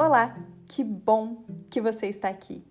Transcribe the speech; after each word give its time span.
Olá, 0.00 0.38
que 0.68 0.84
bom 0.84 1.42
que 1.68 1.80
você 1.80 2.06
está 2.06 2.28
aqui. 2.28 2.64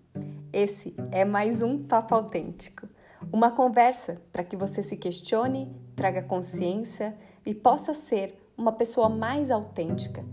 Esse 0.50 0.96
é 1.12 1.26
mais 1.26 1.62
um 1.62 1.76
Papo 1.76 2.14
Autêntico, 2.14 2.88
uma 3.30 3.50
conversa 3.50 4.22
para 4.32 4.42
que 4.42 4.56
você 4.56 4.82
se 4.82 4.96
questione, 4.96 5.70
traga 5.94 6.22
consciência 6.22 7.14
e 7.44 7.54
possa 7.54 7.92
ser 7.92 8.34
uma 8.56 8.72
pessoa 8.72 9.10
mais 9.10 9.50
autêntica 9.50 10.24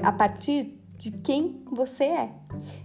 a 0.00 0.12
partir 0.12 0.80
de 0.96 1.10
quem 1.10 1.64
você 1.68 2.04
é. 2.04 2.32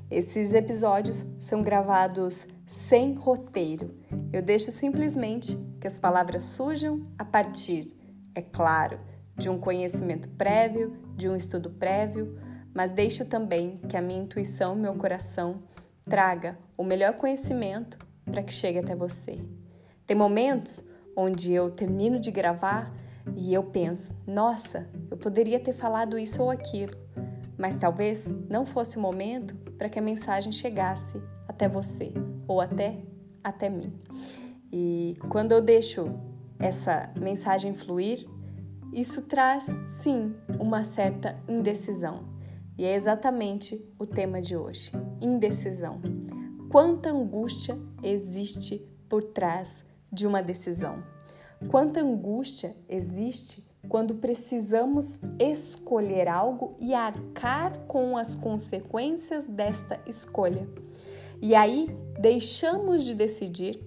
Esses 0.10 0.56
episódios 0.56 1.24
são 1.38 1.62
gravados 1.62 2.48
sem 2.66 3.14
roteiro. 3.14 3.94
Eu 4.34 4.42
deixo 4.42 4.72
simplesmente 4.72 5.56
que 5.80 5.86
as 5.86 6.00
palavras 6.00 6.46
surjam 6.46 7.06
a 7.16 7.24
partir, 7.24 7.96
é 8.34 8.42
claro, 8.42 9.00
de 9.38 9.50
um 9.50 9.60
conhecimento 9.60 10.30
prévio, 10.30 10.98
de 11.16 11.30
um 11.30 11.36
estudo 11.36 11.70
prévio, 11.70 12.44
mas 12.76 12.92
deixo 12.92 13.24
também 13.24 13.80
que 13.88 13.96
a 13.96 14.02
minha 14.02 14.22
intuição, 14.22 14.76
meu 14.76 14.94
coração, 14.96 15.64
traga 16.04 16.60
o 16.78 16.84
melhor 16.84 17.14
conhecimento 17.14 17.98
para 18.26 18.44
que 18.44 18.54
chegue 18.54 18.80
até 18.80 18.94
você. 18.94 19.40
Tem 20.06 20.16
momentos 20.16 20.84
onde 21.16 21.54
eu 21.54 21.72
termino 21.72 22.20
de 22.20 22.30
gravar 22.30 22.94
e 23.34 23.54
eu 23.54 23.64
penso: 23.64 24.22
nossa, 24.28 24.90
eu 25.10 25.16
poderia 25.16 25.60
ter 25.60 25.72
falado 25.72 26.20
isso 26.20 26.44
ou 26.44 26.52
aquilo, 26.52 26.98
mas 27.58 27.80
talvez 27.80 28.28
não 28.50 28.66
fosse 28.66 28.98
o 28.98 29.02
momento 29.02 29.56
para 29.78 29.88
que 29.88 29.98
a 29.98 30.02
mensagem 30.02 30.52
chegasse 30.52 31.22
até 31.48 31.70
você 31.70 32.12
ou 32.46 32.60
até 32.60 32.98
até 33.42 33.70
mim. 33.70 33.94
E 34.72 35.14
quando 35.30 35.54
eu 35.54 35.62
deixo 35.62 36.14
essa 36.60 37.10
mensagem 37.18 37.74
fluir, 37.74 38.28
isso 38.92 39.22
traz 39.22 39.66
sim 39.86 40.36
uma 40.60 40.84
certa 40.84 41.38
indecisão. 41.48 42.35
E 42.78 42.84
é 42.84 42.96
exatamente 42.96 43.84
o 43.98 44.06
tema 44.06 44.42
de 44.42 44.56
hoje: 44.56 44.92
indecisão. 45.22 46.02
Quanta 46.70 47.10
angústia 47.10 47.78
existe 48.04 48.86
por 49.08 49.24
trás 49.24 49.84
de 50.12 50.28
uma 50.28 50.42
decisão? 50.42 51.04
Quanta 51.70 52.02
angústia 52.02 52.76
existe 52.90 53.66
quando 53.88 54.16
precisamos 54.16 55.20
escolher 55.40 56.28
algo 56.28 56.76
e 56.80 56.94
arcar 56.94 57.80
com 57.88 58.18
as 58.18 58.36
consequências 58.36 59.46
desta 59.46 60.02
escolha? 60.06 60.68
E 61.42 61.56
aí 61.56 61.88
deixamos 62.20 63.04
de 63.04 63.16
decidir 63.16 63.82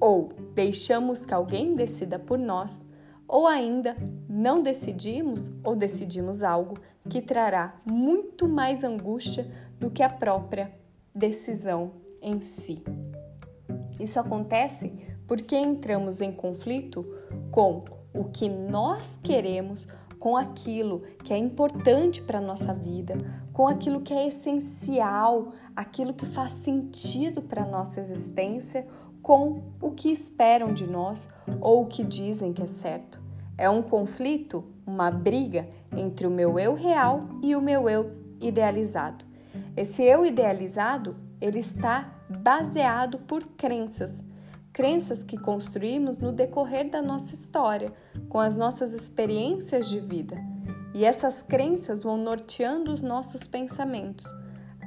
ou 0.00 0.30
deixamos 0.54 1.24
que 1.24 1.34
alguém 1.34 1.74
decida 1.74 2.18
por 2.18 2.38
nós 2.38 2.84
ou 3.28 3.46
ainda 3.46 3.94
não 4.26 4.62
decidimos 4.62 5.52
ou 5.62 5.76
decidimos 5.76 6.42
algo 6.42 6.78
que 7.08 7.20
trará 7.20 7.78
muito 7.84 8.48
mais 8.48 8.82
angústia 8.82 9.46
do 9.78 9.90
que 9.90 10.02
a 10.02 10.08
própria 10.08 10.72
decisão 11.14 11.92
em 12.22 12.40
si. 12.40 12.82
Isso 14.00 14.18
acontece 14.18 14.92
porque 15.26 15.56
entramos 15.56 16.20
em 16.20 16.32
conflito 16.32 17.04
com 17.50 17.84
o 18.14 18.24
que 18.24 18.48
nós 18.48 19.20
queremos, 19.22 19.86
com 20.18 20.36
aquilo 20.36 21.00
que 21.22 21.32
é 21.32 21.36
importante 21.36 22.22
para 22.22 22.38
a 22.38 22.42
nossa 22.42 22.72
vida, 22.72 23.16
com 23.52 23.68
aquilo 23.68 24.00
que 24.00 24.12
é 24.12 24.26
essencial, 24.26 25.52
aquilo 25.76 26.14
que 26.14 26.26
faz 26.26 26.52
sentido 26.52 27.42
para 27.42 27.62
a 27.62 27.66
nossa 27.66 28.00
existência 28.00 28.86
com 29.28 29.60
o 29.78 29.90
que 29.90 30.10
esperam 30.10 30.72
de 30.72 30.86
nós 30.86 31.28
ou 31.60 31.82
o 31.82 31.86
que 31.86 32.02
dizem 32.02 32.50
que 32.50 32.62
é 32.62 32.66
certo. 32.66 33.20
É 33.58 33.68
um 33.68 33.82
conflito, 33.82 34.64
uma 34.86 35.10
briga 35.10 35.68
entre 35.94 36.26
o 36.26 36.30
meu 36.30 36.58
eu 36.58 36.72
real 36.72 37.28
e 37.42 37.54
o 37.54 37.60
meu 37.60 37.90
eu 37.90 38.10
idealizado. 38.40 39.26
Esse 39.76 40.02
eu 40.02 40.24
idealizado, 40.24 41.14
ele 41.42 41.58
está 41.58 42.10
baseado 42.40 43.18
por 43.18 43.44
crenças, 43.48 44.24
crenças 44.72 45.22
que 45.22 45.36
construímos 45.36 46.18
no 46.18 46.32
decorrer 46.32 46.88
da 46.88 47.02
nossa 47.02 47.34
história, 47.34 47.92
com 48.30 48.40
as 48.40 48.56
nossas 48.56 48.94
experiências 48.94 49.90
de 49.90 50.00
vida. 50.00 50.38
E 50.94 51.04
essas 51.04 51.42
crenças 51.42 52.02
vão 52.02 52.16
norteando 52.16 52.90
os 52.90 53.02
nossos 53.02 53.46
pensamentos. 53.46 54.24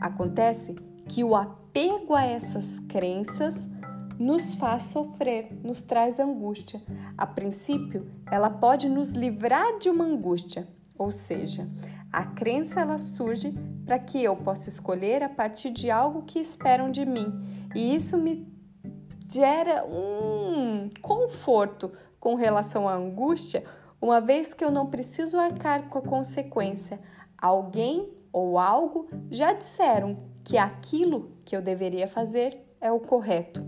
Acontece 0.01 0.73
que 1.07 1.23
o 1.23 1.35
apego 1.35 2.15
a 2.15 2.25
essas 2.25 2.79
crenças 2.79 3.69
nos 4.21 4.53
faz 4.53 4.83
sofrer, 4.83 5.51
nos 5.63 5.81
traz 5.81 6.19
angústia. 6.19 6.79
A 7.17 7.25
princípio, 7.25 8.07
ela 8.29 8.51
pode 8.51 8.87
nos 8.87 9.09
livrar 9.09 9.79
de 9.79 9.89
uma 9.89 10.05
angústia, 10.05 10.67
ou 10.95 11.09
seja, 11.09 11.67
a 12.13 12.23
crença 12.23 12.81
ela 12.81 12.99
surge 12.99 13.51
para 13.83 13.97
que 13.97 14.23
eu 14.23 14.35
possa 14.35 14.69
escolher 14.69 15.23
a 15.23 15.29
partir 15.29 15.71
de 15.71 15.89
algo 15.89 16.21
que 16.21 16.37
esperam 16.37 16.91
de 16.91 17.03
mim. 17.03 17.33
E 17.73 17.95
isso 17.95 18.15
me 18.15 18.47
gera 19.27 19.83
um 19.85 20.87
conforto 21.01 21.91
com 22.19 22.35
relação 22.35 22.87
à 22.87 22.93
angústia, 22.93 23.63
uma 23.99 24.21
vez 24.21 24.53
que 24.53 24.63
eu 24.63 24.69
não 24.69 24.85
preciso 24.85 25.39
arcar 25.39 25.89
com 25.89 25.97
a 25.97 26.03
consequência. 26.03 26.99
Alguém 27.35 28.07
ou 28.31 28.59
algo 28.59 29.09
já 29.31 29.51
disseram 29.51 30.15
que 30.43 30.59
aquilo 30.59 31.31
que 31.43 31.55
eu 31.55 31.61
deveria 31.61 32.07
fazer 32.07 32.70
é 32.81 32.91
o 32.91 32.99
correto. 32.99 33.63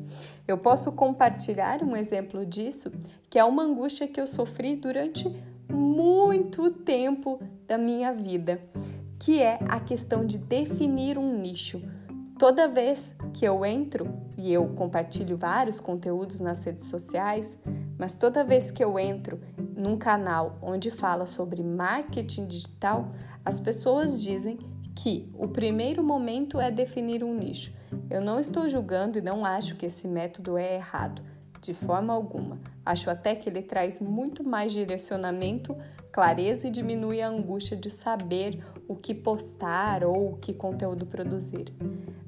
Eu 0.48 0.58
posso 0.58 0.92
compartilhar 0.92 1.84
um 1.84 1.96
exemplo 1.96 2.46
disso, 2.46 2.92
que 3.30 3.38
é 3.38 3.44
uma 3.44 3.64
angústia 3.64 4.08
que 4.08 4.20
eu 4.20 4.26
sofri 4.26 4.76
durante 4.76 5.30
muito 5.72 6.72
tempo 6.72 7.40
da 7.68 7.78
minha 7.78 8.12
vida, 8.12 8.60
que 9.20 9.42
é 9.42 9.60
a 9.70 9.80
questão 9.80 10.26
de 10.26 10.38
definir 10.38 11.18
um 11.18 11.38
nicho. 11.38 11.82
Toda 12.38 12.68
vez 12.68 13.16
que 13.34 13.46
eu 13.46 13.64
entro, 13.64 14.12
e 14.38 14.52
eu 14.52 14.68
compartilho 14.70 15.38
vários 15.38 15.80
conteúdos 15.80 16.40
nas 16.40 16.64
redes 16.64 16.86
sociais, 16.86 17.58
mas 17.98 18.18
toda 18.18 18.44
vez 18.44 18.72
que 18.72 18.84
eu 18.84 19.00
entro 19.00 19.40
num 19.78 19.98
canal 19.98 20.58
onde 20.62 20.90
fala 20.90 21.26
sobre 21.26 21.64
marketing 21.64 22.48
digital, 22.48 23.14
as 23.46 23.60
pessoas 23.60 24.22
dizem 24.22 24.58
que 24.96 25.32
o 25.38 25.48
primeiro 25.48 26.04
momento 26.04 26.60
é 26.60 26.70
definir 26.70 27.24
um 27.24 27.34
nicho. 27.34 27.72
Eu 28.10 28.22
não 28.22 28.40
estou 28.40 28.70
julgando 28.70 29.18
e 29.18 29.22
não 29.22 29.46
acho 29.46 29.76
que 29.76 29.86
esse 29.86 30.08
método 30.08 30.58
é 30.58 30.76
errado, 30.76 31.22
de 31.62 31.74
forma 31.74 32.14
alguma. 32.14 32.60
Acho 32.86 33.10
até 33.10 33.36
que 33.36 33.50
ele 33.50 33.62
traz 33.62 34.00
muito 34.00 34.44
mais 34.44 34.72
direcionamento, 34.72 35.76
clareza 36.12 36.68
e 36.68 36.72
diminui 36.72 37.22
a 37.22 37.28
angústia 37.28 37.76
de 37.76 37.90
saber 37.90 38.64
o 38.88 38.96
que 38.96 39.16
postar 39.16 40.04
ou 40.04 40.34
o 40.34 40.38
que 40.38 40.54
conteúdo 40.54 41.06
produzir. 41.06 41.74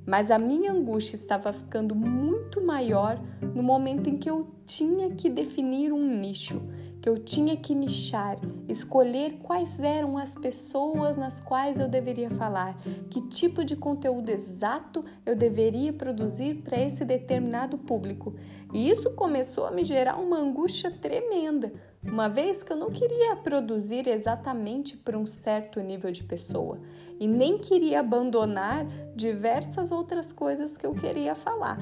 Mas 0.06 0.32
a 0.32 0.38
minha 0.38 0.72
angústia 0.72 1.16
estava 1.16 1.52
ficando 1.52 1.96
muito 1.96 2.62
maior 2.62 3.20
no 3.42 3.64
momento 3.64 4.10
em 4.10 4.18
que 4.18 4.30
eu 4.30 4.48
tinha 4.66 5.10
que 5.12 5.30
definir 5.30 5.92
um 5.92 6.20
nicho 6.20 6.62
que 7.06 7.10
eu 7.10 7.20
tinha 7.20 7.56
que 7.56 7.76
nichar, 7.76 8.36
escolher 8.68 9.34
quais 9.34 9.80
eram 9.80 10.18
as 10.18 10.34
pessoas 10.34 11.18
nas 11.18 11.40
quais 11.40 11.80
eu 11.80 11.88
deveria 11.88 12.32
falar, 12.32 12.76
que 13.12 13.22
tipo 13.28 13.64
de 13.64 13.76
conteúdo 13.76 14.32
exato 14.32 15.06
eu 15.24 15.36
deveria 15.36 15.94
produzir 15.94 16.64
para 16.64 16.82
esse 16.82 17.06
determinado 17.06 17.78
público. 17.78 18.34
E 18.74 18.90
isso 18.90 19.12
começou 19.12 19.68
a 19.68 19.72
me 19.72 19.84
gerar 19.84 20.18
uma 20.18 20.40
angústia 20.40 20.90
tremenda, 20.90 21.72
uma 22.02 22.28
vez 22.28 22.64
que 22.64 22.74
eu 22.74 22.78
não 22.78 22.90
queria 22.90 23.36
produzir 23.36 24.08
exatamente 24.08 24.98
para 24.98 25.16
um 25.16 25.28
certo 25.28 25.80
nível 25.82 26.10
de 26.10 26.24
pessoa 26.24 26.80
e 27.20 27.28
nem 27.28 27.60
queria 27.60 28.00
abandonar 28.00 28.84
diversas 29.16 29.92
outras 29.92 30.34
coisas 30.34 30.76
que 30.76 30.88
eu 30.88 30.94
queria 30.96 31.36
falar. 31.36 31.78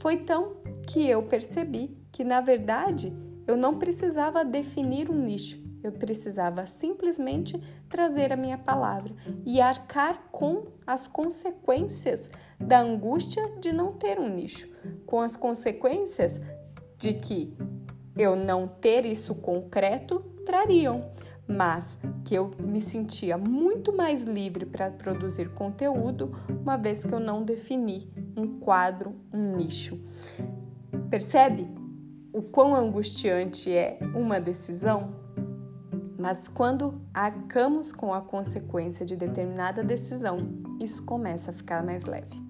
Foi 0.00 0.14
então 0.14 0.56
que 0.88 1.06
eu 1.06 1.22
percebi 1.24 1.94
que, 2.10 2.24
na 2.24 2.40
verdade, 2.40 3.12
eu 3.46 3.56
não 3.56 3.78
precisava 3.78 4.44
definir 4.44 5.10
um 5.10 5.20
nicho, 5.20 5.58
eu 5.82 5.92
precisava 5.92 6.66
simplesmente 6.66 7.60
trazer 7.88 8.32
a 8.32 8.36
minha 8.36 8.58
palavra 8.58 9.14
e 9.44 9.60
arcar 9.60 10.28
com 10.32 10.64
as 10.86 11.06
consequências 11.06 12.28
da 12.58 12.80
angústia 12.80 13.48
de 13.60 13.72
não 13.72 13.92
ter 13.92 14.18
um 14.18 14.28
nicho, 14.28 14.68
com 15.04 15.20
as 15.20 15.36
consequências 15.36 16.40
de 16.98 17.14
que 17.14 17.56
eu 18.16 18.34
não 18.34 18.66
ter 18.66 19.04
isso 19.04 19.34
concreto 19.34 20.20
trariam, 20.44 21.10
mas 21.46 21.98
que 22.24 22.34
eu 22.34 22.50
me 22.58 22.80
sentia 22.80 23.38
muito 23.38 23.94
mais 23.94 24.24
livre 24.24 24.66
para 24.66 24.90
produzir 24.90 25.50
conteúdo, 25.50 26.36
uma 26.48 26.76
vez 26.76 27.04
que 27.04 27.14
eu 27.14 27.20
não 27.20 27.42
defini 27.42 28.10
um 28.36 28.58
quadro, 28.58 29.14
um 29.32 29.56
nicho. 29.56 30.00
Percebe? 31.08 31.68
O 32.36 32.42
quão 32.42 32.76
angustiante 32.76 33.74
é 33.74 33.98
uma 34.14 34.38
decisão, 34.38 35.14
mas 36.18 36.46
quando 36.46 37.00
arcamos 37.14 37.92
com 37.92 38.12
a 38.12 38.20
consequência 38.20 39.06
de 39.06 39.16
determinada 39.16 39.82
decisão, 39.82 40.36
isso 40.78 41.02
começa 41.06 41.50
a 41.50 41.54
ficar 41.54 41.82
mais 41.82 42.04
leve. 42.04 42.44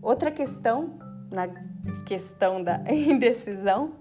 Outra 0.00 0.30
questão, 0.30 1.00
na 1.28 1.48
questão 2.06 2.62
da 2.62 2.80
indecisão, 2.88 3.94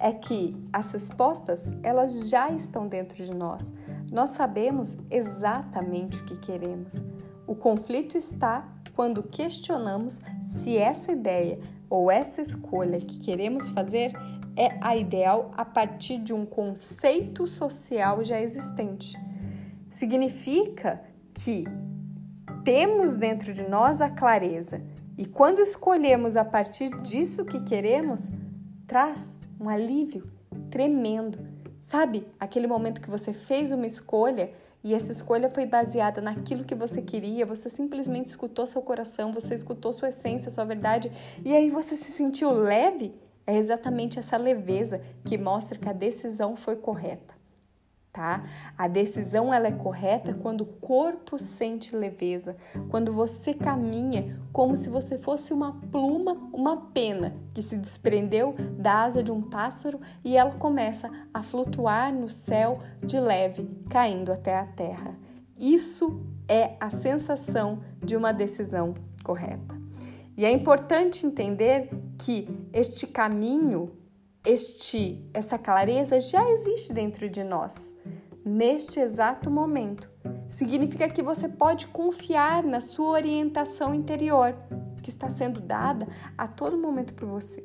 é 0.00 0.12
que 0.12 0.56
as 0.72 0.92
respostas 0.92 1.68
elas 1.82 2.28
já 2.28 2.48
estão 2.48 2.86
dentro 2.86 3.24
de 3.24 3.34
nós. 3.34 3.72
Nós 4.12 4.30
sabemos 4.30 4.96
exatamente 5.10 6.20
o 6.20 6.24
que 6.24 6.36
queremos. 6.36 7.02
O 7.48 7.56
conflito 7.56 8.16
está 8.16 8.64
quando 8.94 9.24
questionamos 9.24 10.20
se 10.54 10.76
essa 10.76 11.10
ideia 11.10 11.58
ou 11.90 12.10
essa 12.12 12.40
escolha 12.40 13.00
que 13.00 13.18
queremos 13.18 13.68
fazer 13.68 14.12
é 14.56 14.78
a 14.80 14.96
ideal 14.96 15.52
a 15.56 15.64
partir 15.64 16.18
de 16.18 16.32
um 16.32 16.46
conceito 16.46 17.46
social 17.46 18.24
já 18.24 18.40
existente. 18.40 19.16
Significa 19.90 21.02
que 21.34 21.64
temos 22.64 23.14
dentro 23.14 23.52
de 23.52 23.62
nós 23.62 24.00
a 24.00 24.08
clareza 24.08 24.80
e 25.18 25.26
quando 25.26 25.60
escolhemos 25.60 26.36
a 26.36 26.44
partir 26.44 26.90
disso 27.02 27.44
que 27.44 27.60
queremos, 27.60 28.30
traz 28.86 29.36
um 29.60 29.68
alívio 29.68 30.30
tremendo. 30.70 31.38
Sabe 31.80 32.26
aquele 32.40 32.66
momento 32.66 33.00
que 33.00 33.10
você 33.10 33.32
fez 33.32 33.72
uma 33.72 33.86
escolha 33.86 34.50
e 34.82 34.94
essa 34.94 35.10
escolha 35.10 35.48
foi 35.48 35.66
baseada 35.66 36.20
naquilo 36.20 36.64
que 36.64 36.74
você 36.74 37.02
queria, 37.02 37.46
você 37.46 37.68
simplesmente 37.68 38.26
escutou 38.26 38.66
seu 38.66 38.82
coração, 38.82 39.32
você 39.32 39.54
escutou 39.54 39.92
sua 39.92 40.10
essência, 40.10 40.50
sua 40.50 40.64
verdade, 40.64 41.10
e 41.44 41.54
aí 41.54 41.70
você 41.70 41.96
se 41.96 42.12
sentiu 42.12 42.50
leve? 42.50 43.14
É 43.46 43.56
exatamente 43.56 44.18
essa 44.18 44.36
leveza 44.36 45.00
que 45.24 45.38
mostra 45.38 45.78
que 45.78 45.88
a 45.88 45.92
decisão 45.92 46.56
foi 46.56 46.76
correta 46.76 47.36
tá? 48.16 48.42
A 48.78 48.88
decisão 48.88 49.52
ela 49.52 49.68
é 49.68 49.72
correta 49.72 50.32
quando 50.32 50.62
o 50.62 50.66
corpo 50.80 51.38
sente 51.38 51.94
leveza, 51.94 52.56
quando 52.88 53.12
você 53.12 53.52
caminha 53.52 54.40
como 54.54 54.74
se 54.74 54.88
você 54.88 55.18
fosse 55.18 55.52
uma 55.52 55.78
pluma, 55.92 56.32
uma 56.50 56.78
pena 56.94 57.34
que 57.52 57.60
se 57.60 57.76
desprendeu 57.76 58.54
da 58.78 59.02
asa 59.02 59.22
de 59.22 59.30
um 59.30 59.42
pássaro 59.42 60.00
e 60.24 60.34
ela 60.34 60.52
começa 60.52 61.10
a 61.32 61.42
flutuar 61.42 62.10
no 62.10 62.30
céu 62.30 62.72
de 63.02 63.20
leve, 63.20 63.68
caindo 63.90 64.32
até 64.32 64.58
a 64.58 64.64
terra. 64.64 65.14
Isso 65.58 66.18
é 66.48 66.74
a 66.80 66.88
sensação 66.88 67.80
de 68.02 68.16
uma 68.16 68.32
decisão 68.32 68.94
correta. 69.22 69.76
E 70.38 70.44
é 70.44 70.50
importante 70.50 71.26
entender 71.26 71.90
que 72.18 72.48
este 72.72 73.06
caminho 73.06 73.92
este, 74.46 75.28
essa 75.34 75.58
clareza 75.58 76.20
já 76.20 76.48
existe 76.50 76.92
dentro 76.92 77.28
de 77.28 77.42
nós, 77.42 77.92
neste 78.44 79.00
exato 79.00 79.50
momento. 79.50 80.08
Significa 80.48 81.08
que 81.08 81.20
você 81.20 81.48
pode 81.48 81.88
confiar 81.88 82.62
na 82.62 82.80
sua 82.80 83.08
orientação 83.08 83.92
interior, 83.92 84.54
que 85.02 85.10
está 85.10 85.28
sendo 85.28 85.60
dada 85.60 86.06
a 86.38 86.46
todo 86.46 86.78
momento 86.78 87.12
por 87.12 87.28
você. 87.28 87.60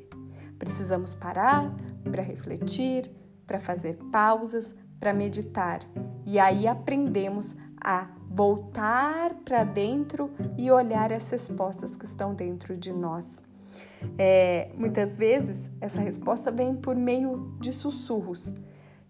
Precisamos 0.58 1.14
parar 1.14 1.72
para 2.10 2.22
refletir, 2.22 3.08
para 3.46 3.60
fazer 3.60 3.96
pausas, 4.10 4.74
para 4.98 5.14
meditar. 5.14 5.80
E 6.26 6.38
aí 6.38 6.66
aprendemos 6.66 7.56
a 7.80 8.08
voltar 8.28 9.34
para 9.44 9.62
dentro 9.62 10.30
e 10.56 10.70
olhar 10.70 11.12
as 11.12 11.30
respostas 11.30 11.94
que 11.94 12.06
estão 12.06 12.34
dentro 12.34 12.76
de 12.76 12.92
nós. 12.92 13.42
É, 14.18 14.70
muitas 14.74 15.16
vezes 15.16 15.70
essa 15.80 16.00
resposta 16.00 16.50
vem 16.50 16.74
por 16.74 16.96
meio 16.96 17.56
de 17.60 17.72
sussurros 17.72 18.52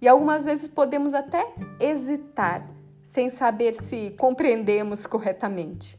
e 0.00 0.08
algumas 0.08 0.44
vezes 0.44 0.68
podemos 0.68 1.14
até 1.14 1.46
hesitar 1.78 2.68
sem 3.06 3.30
saber 3.30 3.74
se 3.74 4.10
compreendemos 4.18 5.06
corretamente. 5.06 5.98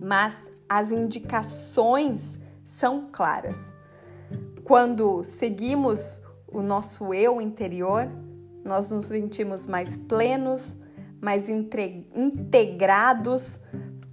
Mas 0.00 0.50
as 0.68 0.90
indicações 0.90 2.38
são 2.64 3.08
claras. 3.10 3.72
Quando 4.64 5.24
seguimos 5.24 6.22
o 6.46 6.62
nosso 6.62 7.12
eu 7.12 7.40
interior, 7.40 8.08
nós 8.64 8.90
nos 8.90 9.06
sentimos 9.06 9.66
mais 9.66 9.96
plenos, 9.96 10.76
mais 11.20 11.48
integrados, 11.48 13.60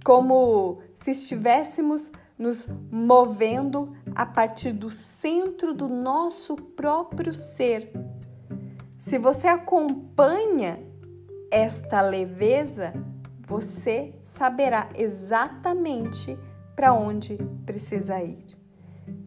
como 0.04 0.80
se 0.94 1.10
estivéssemos 1.10 2.10
nos 2.40 2.68
movendo 2.90 3.92
a 4.14 4.24
partir 4.24 4.72
do 4.72 4.90
centro 4.90 5.74
do 5.74 5.86
nosso 5.86 6.56
próprio 6.56 7.34
ser. 7.34 7.92
Se 8.98 9.18
você 9.18 9.46
acompanha 9.46 10.80
esta 11.50 12.00
leveza, 12.00 12.94
você 13.46 14.14
saberá 14.22 14.88
exatamente 14.96 16.38
para 16.74 16.94
onde 16.94 17.36
precisa 17.66 18.18
ir. 18.22 18.38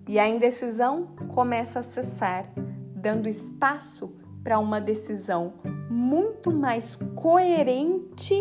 E 0.07 0.17
a 0.17 0.27
indecisão 0.27 1.09
começa 1.27 1.79
a 1.79 1.83
cessar, 1.83 2.51
dando 2.95 3.29
espaço 3.29 4.15
para 4.43 4.57
uma 4.57 4.81
decisão 4.81 5.53
muito 5.87 6.51
mais 6.51 6.95
coerente 7.15 8.33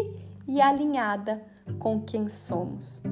e 0.48 0.62
alinhada 0.62 1.42
com 1.78 2.00
quem 2.00 2.30
somos. 2.30 3.02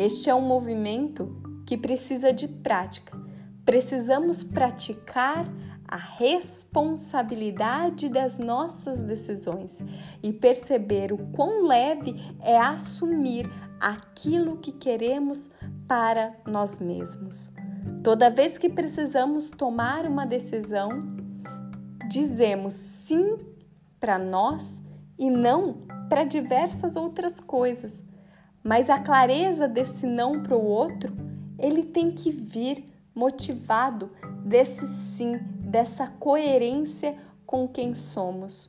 Este 0.00 0.28
é 0.30 0.34
um 0.34 0.40
movimento 0.40 1.36
que 1.66 1.76
precisa 1.76 2.32
de 2.32 2.48
prática. 2.48 3.20
Precisamos 3.66 4.42
praticar 4.42 5.46
a 5.86 5.98
responsabilidade 5.98 8.08
das 8.08 8.38
nossas 8.38 9.02
decisões 9.02 9.84
e 10.22 10.32
perceber 10.32 11.12
o 11.12 11.18
quão 11.32 11.66
leve 11.66 12.14
é 12.40 12.56
assumir 12.56 13.46
aquilo 13.78 14.56
que 14.56 14.72
queremos 14.72 15.50
para 15.86 16.34
nós 16.46 16.78
mesmos. 16.78 17.52
Toda 18.02 18.30
vez 18.30 18.56
que 18.56 18.70
precisamos 18.70 19.50
tomar 19.50 20.06
uma 20.06 20.24
decisão, 20.24 20.88
dizemos 22.08 22.72
sim 22.72 23.36
para 24.00 24.18
nós 24.18 24.82
e 25.18 25.28
não 25.28 25.86
para 26.08 26.24
diversas 26.24 26.96
outras 26.96 27.38
coisas. 27.38 28.02
Mas 28.62 28.90
a 28.90 28.98
clareza 28.98 29.66
desse 29.66 30.06
não 30.06 30.42
para 30.42 30.56
o 30.56 30.64
outro, 30.64 31.16
ele 31.58 31.82
tem 31.82 32.10
que 32.10 32.30
vir 32.30 32.84
motivado 33.14 34.10
desse 34.44 34.86
sim, 34.86 35.38
dessa 35.58 36.06
coerência 36.06 37.16
com 37.46 37.66
quem 37.66 37.94
somos. 37.94 38.68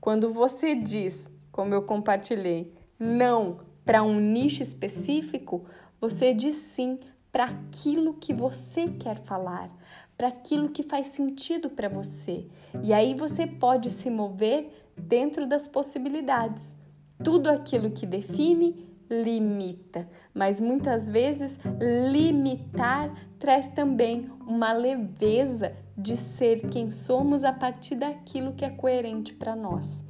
Quando 0.00 0.30
você 0.30 0.74
diz, 0.74 1.30
como 1.50 1.74
eu 1.74 1.82
compartilhei, 1.82 2.72
não 2.98 3.60
para 3.84 4.02
um 4.02 4.18
nicho 4.18 4.62
específico, 4.62 5.64
você 6.00 6.32
diz 6.32 6.56
sim 6.56 6.98
para 7.30 7.44
aquilo 7.44 8.14
que 8.14 8.32
você 8.32 8.88
quer 8.88 9.18
falar, 9.18 9.68
para 10.16 10.28
aquilo 10.28 10.68
que 10.68 10.82
faz 10.82 11.08
sentido 11.08 11.68
para 11.68 11.88
você. 11.88 12.46
E 12.82 12.92
aí 12.92 13.14
você 13.14 13.46
pode 13.46 13.90
se 13.90 14.08
mover 14.08 14.70
dentro 14.96 15.46
das 15.46 15.66
possibilidades. 15.66 16.74
Tudo 17.22 17.50
aquilo 17.50 17.90
que 17.90 18.06
define 18.06 18.93
limita, 19.10 20.08
mas 20.32 20.60
muitas 20.60 21.08
vezes 21.08 21.58
limitar 22.10 23.12
traz 23.38 23.68
também 23.68 24.30
uma 24.46 24.72
leveza 24.72 25.72
de 25.96 26.16
ser 26.16 26.68
quem 26.68 26.90
somos 26.90 27.44
a 27.44 27.52
partir 27.52 27.96
daquilo 27.96 28.54
que 28.54 28.64
é 28.64 28.70
coerente 28.70 29.32
para 29.32 29.54
nós. 29.54 30.04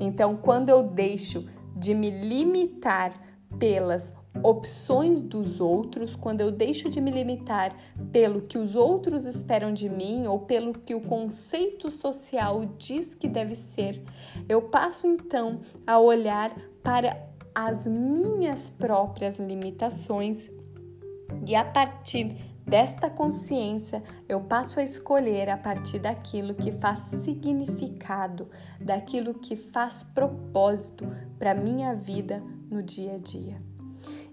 Então, 0.00 0.36
quando 0.36 0.68
eu 0.68 0.82
deixo 0.82 1.46
de 1.76 1.94
me 1.94 2.10
limitar 2.10 3.12
pelas 3.58 4.12
opções 4.42 5.20
dos 5.20 5.60
outros, 5.60 6.16
quando 6.16 6.40
eu 6.40 6.50
deixo 6.50 6.88
de 6.88 7.00
me 7.00 7.10
limitar 7.10 7.76
pelo 8.10 8.42
que 8.42 8.58
os 8.58 8.74
outros 8.74 9.26
esperam 9.26 9.72
de 9.72 9.88
mim 9.88 10.26
ou 10.26 10.40
pelo 10.40 10.72
que 10.72 10.94
o 10.94 11.00
conceito 11.00 11.90
social 11.90 12.64
diz 12.78 13.14
que 13.14 13.28
deve 13.28 13.54
ser, 13.54 14.02
eu 14.48 14.62
passo 14.62 15.06
então 15.06 15.60
a 15.86 15.98
olhar 15.98 16.54
para 16.82 17.31
as 17.54 17.86
minhas 17.86 18.70
próprias 18.70 19.38
limitações 19.38 20.48
e 21.46 21.54
a 21.54 21.64
partir 21.64 22.36
desta 22.66 23.10
consciência 23.10 24.02
eu 24.28 24.40
passo 24.40 24.78
a 24.78 24.82
escolher 24.82 25.50
a 25.50 25.56
partir 25.56 25.98
daquilo 25.98 26.54
que 26.54 26.72
faz 26.72 27.00
significado, 27.00 28.48
daquilo 28.80 29.34
que 29.34 29.56
faz 29.56 30.04
propósito 30.04 31.06
para 31.38 31.54
minha 31.54 31.94
vida 31.94 32.42
no 32.70 32.82
dia 32.82 33.14
a 33.14 33.18
dia. 33.18 33.60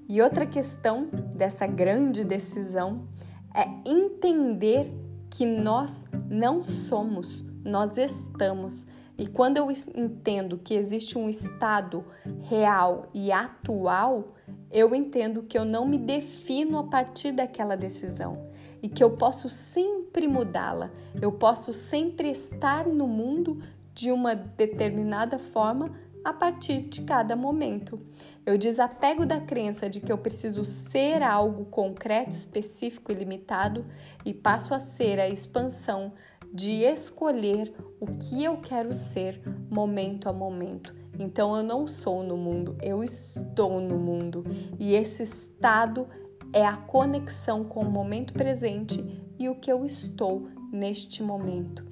E 0.07 0.21
outra 0.21 0.45
questão 0.45 1.07
dessa 1.35 1.67
grande 1.67 2.23
decisão 2.23 3.07
é 3.53 3.67
entender 3.87 4.91
que 5.29 5.45
nós 5.45 6.05
não 6.29 6.63
somos, 6.63 7.45
nós 7.63 7.97
estamos 7.97 8.87
e 9.19 9.27
quando 9.27 9.57
eu 9.57 9.67
entendo 9.69 10.57
que 10.57 10.73
existe 10.73 11.17
um 11.17 11.27
estado 11.27 12.05
real 12.43 13.09
e 13.13 13.33
atual, 13.33 14.33
eu 14.71 14.95
entendo 14.95 15.43
que 15.43 15.57
eu 15.57 15.65
não 15.65 15.85
me 15.85 15.97
defino 15.97 16.79
a 16.79 16.85
partir 16.85 17.33
daquela 17.33 17.75
decisão 17.75 18.47
e 18.81 18.87
que 18.87 19.03
eu 19.03 19.11
posso 19.11 19.49
sempre 19.49 20.25
mudá-la. 20.25 20.89
Eu 21.21 21.33
posso 21.33 21.73
sempre 21.73 22.29
estar 22.29 22.87
no 22.87 23.07
mundo 23.07 23.59
de 23.93 24.09
uma 24.09 24.33
determinada 24.33 25.37
forma 25.37 25.91
a 26.23 26.31
partir 26.31 26.83
de 26.83 27.01
cada 27.01 27.35
momento. 27.35 27.99
Eu 28.45 28.57
desapego 28.57 29.25
da 29.25 29.41
crença 29.41 29.89
de 29.89 29.99
que 29.99 30.11
eu 30.11 30.17
preciso 30.17 30.63
ser 30.63 31.21
algo 31.21 31.65
concreto, 31.65 32.31
específico 32.31 33.11
e 33.11 33.15
limitado 33.15 33.85
e 34.23 34.33
passo 34.33 34.73
a 34.73 34.79
ser 34.79 35.19
a 35.19 35.27
expansão 35.27 36.13
de 36.53 36.83
escolher 36.83 37.73
o 37.99 38.07
que 38.07 38.43
eu 38.43 38.57
quero 38.57 38.93
ser 38.93 39.41
momento 39.69 40.27
a 40.29 40.33
momento. 40.33 40.95
Então 41.17 41.55
eu 41.55 41.63
não 41.63 41.87
sou 41.87 42.23
no 42.23 42.37
mundo, 42.37 42.77
eu 42.81 43.03
estou 43.03 43.81
no 43.81 43.97
mundo. 43.97 44.45
E 44.79 44.93
esse 44.93 45.23
estado 45.23 46.07
é 46.53 46.65
a 46.65 46.77
conexão 46.77 47.63
com 47.63 47.81
o 47.81 47.91
momento 47.91 48.33
presente 48.33 49.03
e 49.37 49.49
o 49.49 49.55
que 49.55 49.71
eu 49.71 49.85
estou 49.85 50.47
neste 50.71 51.21
momento. 51.21 51.85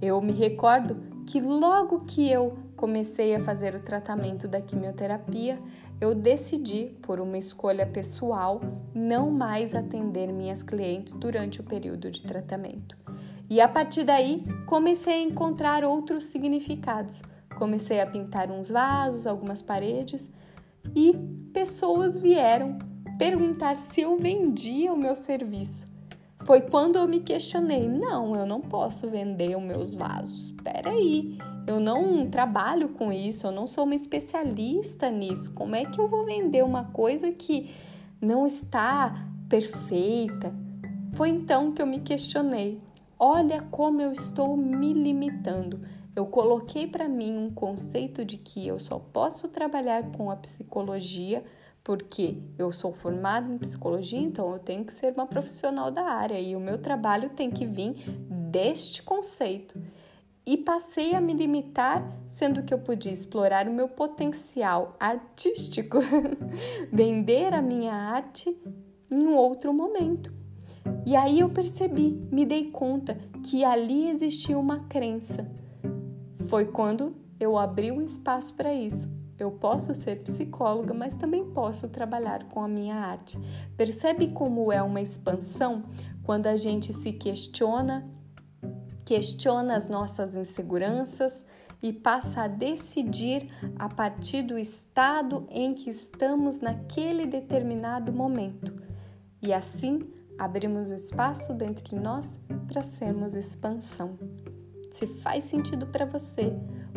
Eu 0.00 0.20
me 0.20 0.32
recordo 0.32 0.96
que 1.26 1.40
logo 1.40 2.00
que 2.00 2.30
eu 2.30 2.58
comecei 2.76 3.34
a 3.34 3.40
fazer 3.40 3.74
o 3.74 3.80
tratamento 3.80 4.46
da 4.46 4.60
quimioterapia, 4.60 5.58
eu 6.00 6.14
decidi, 6.14 6.96
por 7.02 7.20
uma 7.20 7.36
escolha 7.36 7.84
pessoal, 7.84 8.60
não 8.94 9.30
mais 9.30 9.74
atender 9.74 10.32
minhas 10.32 10.62
clientes 10.62 11.12
durante 11.14 11.60
o 11.60 11.64
período 11.64 12.10
de 12.10 12.22
tratamento. 12.22 12.96
E 13.50 13.60
a 13.60 13.68
partir 13.68 14.04
daí, 14.04 14.44
comecei 14.66 15.14
a 15.14 15.22
encontrar 15.22 15.84
outros 15.84 16.24
significados. 16.24 17.22
Comecei 17.58 18.00
a 18.00 18.06
pintar 18.06 18.50
uns 18.50 18.70
vasos, 18.70 19.26
algumas 19.26 19.62
paredes 19.62 20.30
e 20.94 21.14
pessoas 21.52 22.16
vieram 22.16 22.78
perguntar 23.18 23.80
se 23.80 24.00
eu 24.00 24.16
vendia 24.16 24.92
o 24.92 24.96
meu 24.96 25.16
serviço. 25.16 25.88
Foi 26.44 26.60
quando 26.60 26.96
eu 26.96 27.08
me 27.08 27.20
questionei: 27.20 27.88
não, 27.88 28.34
eu 28.34 28.46
não 28.46 28.60
posso 28.60 29.08
vender 29.08 29.56
os 29.56 29.62
meus 29.62 29.92
vasos. 29.92 30.46
Espera 30.46 30.90
aí, 30.90 31.36
eu 31.66 31.80
não 31.80 32.28
trabalho 32.30 32.90
com 32.90 33.12
isso, 33.12 33.46
eu 33.46 33.52
não 33.52 33.66
sou 33.66 33.84
uma 33.84 33.94
especialista 33.94 35.10
nisso. 35.10 35.52
Como 35.52 35.74
é 35.74 35.84
que 35.84 36.00
eu 36.00 36.08
vou 36.08 36.24
vender 36.24 36.64
uma 36.64 36.84
coisa 36.84 37.32
que 37.32 37.70
não 38.20 38.46
está 38.46 39.26
perfeita? 39.48 40.54
Foi 41.14 41.28
então 41.28 41.72
que 41.72 41.82
eu 41.82 41.86
me 41.86 41.98
questionei: 41.98 42.80
olha 43.18 43.60
como 43.60 44.00
eu 44.00 44.12
estou 44.12 44.56
me 44.56 44.92
limitando. 44.92 45.80
Eu 46.14 46.26
coloquei 46.26 46.86
para 46.86 47.08
mim 47.08 47.36
um 47.36 47.50
conceito 47.50 48.24
de 48.24 48.36
que 48.36 48.66
eu 48.66 48.78
só 48.78 48.98
posso 48.98 49.48
trabalhar 49.48 50.10
com 50.12 50.30
a 50.30 50.36
psicologia 50.36 51.44
porque 51.82 52.36
eu 52.58 52.70
sou 52.70 52.92
formada 52.92 53.50
em 53.50 53.56
psicologia, 53.56 54.18
então 54.18 54.52
eu 54.52 54.58
tenho 54.58 54.84
que 54.84 54.92
ser 54.92 55.14
uma 55.14 55.26
profissional 55.26 55.90
da 55.90 56.02
área 56.02 56.38
e 56.38 56.54
o 56.54 56.60
meu 56.60 56.76
trabalho 56.76 57.30
tem 57.30 57.50
que 57.50 57.64
vir 57.64 57.94
deste 58.28 59.02
conceito. 59.02 59.80
E 60.44 60.56
passei 60.56 61.14
a 61.14 61.20
me 61.20 61.32
limitar, 61.32 62.06
sendo 62.26 62.62
que 62.62 62.74
eu 62.74 62.78
podia 62.78 63.12
explorar 63.12 63.68
o 63.68 63.72
meu 63.72 63.88
potencial 63.88 64.96
artístico, 65.00 65.98
vender 66.92 67.54
a 67.54 67.62
minha 67.62 67.94
arte 67.94 68.54
em 69.10 69.26
um 69.26 69.34
outro 69.34 69.72
momento. 69.72 70.32
E 71.08 71.16
aí 71.16 71.40
eu 71.40 71.48
percebi, 71.48 72.10
me 72.30 72.44
dei 72.44 72.70
conta 72.70 73.16
que 73.42 73.64
ali 73.64 74.10
existia 74.10 74.58
uma 74.58 74.80
crença. 74.80 75.50
Foi 76.48 76.66
quando 76.66 77.16
eu 77.40 77.56
abri 77.56 77.90
um 77.90 78.02
espaço 78.02 78.52
para 78.54 78.74
isso 78.74 79.18
eu 79.38 79.52
posso 79.52 79.94
ser 79.94 80.22
psicóloga, 80.22 80.92
mas 80.92 81.16
também 81.16 81.44
posso 81.52 81.88
trabalhar 81.88 82.44
com 82.48 82.60
a 82.60 82.68
minha 82.68 82.96
arte. 82.96 83.38
Percebe 83.76 84.28
como 84.28 84.72
é 84.72 84.82
uma 84.82 85.00
expansão 85.00 85.84
quando 86.24 86.48
a 86.48 86.56
gente 86.56 86.92
se 86.92 87.12
questiona, 87.12 88.08
questiona 89.04 89.76
as 89.76 89.88
nossas 89.88 90.34
inseguranças 90.34 91.44
e 91.80 91.92
passa 91.92 92.42
a 92.42 92.48
decidir 92.48 93.48
a 93.78 93.88
partir 93.88 94.42
do 94.42 94.58
estado 94.58 95.46
em 95.50 95.72
que 95.72 95.88
estamos 95.88 96.60
naquele 96.60 97.24
determinado 97.24 98.12
momento. 98.12 98.74
E 99.40 99.52
assim 99.52 100.00
abrimos 100.38 100.90
espaço 100.90 101.52
dentro 101.52 101.84
de 101.84 101.94
nós 101.94 102.38
para 102.66 102.82
sermos 102.82 103.34
expansão. 103.34 104.18
Se 104.90 105.06
faz 105.06 105.44
sentido 105.44 105.86
para 105.86 106.06
você, 106.06 106.52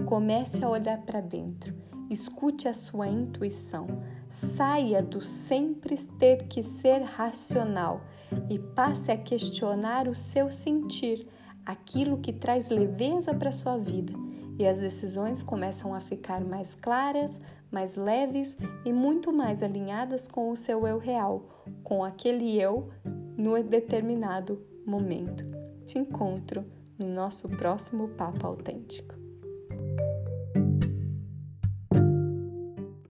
comece 0.05 0.63
a 0.63 0.69
olhar 0.69 1.01
para 1.01 1.19
dentro 1.21 1.73
Escute 2.11 2.67
a 2.67 2.73
sua 2.73 3.07
intuição. 3.07 3.87
Saia 4.29 5.01
do 5.01 5.21
sempre 5.21 5.95
ter 5.95 6.45
que 6.49 6.61
ser 6.61 7.03
racional 7.03 8.01
e 8.49 8.59
passe 8.59 9.13
a 9.13 9.17
questionar 9.17 10.09
o 10.09 10.13
seu 10.13 10.51
sentir, 10.51 11.25
aquilo 11.65 12.17
que 12.17 12.33
traz 12.33 12.67
leveza 12.67 13.33
para 13.33 13.49
sua 13.49 13.77
vida. 13.77 14.11
E 14.59 14.67
as 14.67 14.79
decisões 14.79 15.41
começam 15.41 15.93
a 15.93 16.01
ficar 16.01 16.41
mais 16.41 16.75
claras, 16.75 17.39
mais 17.71 17.95
leves 17.95 18.57
e 18.83 18.91
muito 18.91 19.31
mais 19.31 19.63
alinhadas 19.63 20.27
com 20.27 20.51
o 20.51 20.55
seu 20.57 20.85
eu 20.85 20.97
real, 20.97 21.63
com 21.81 22.03
aquele 22.03 22.61
eu 22.61 22.89
no 23.37 23.61
determinado 23.63 24.61
momento. 24.85 25.45
Te 25.85 25.99
encontro 25.99 26.65
no 26.97 27.07
nosso 27.07 27.49
próximo 27.49 28.09
Papo 28.09 28.47
Autêntico. 28.47 29.20